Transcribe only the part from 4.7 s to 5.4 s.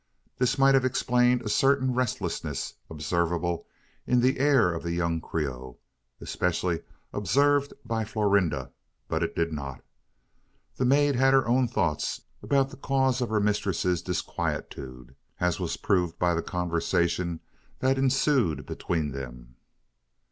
of the young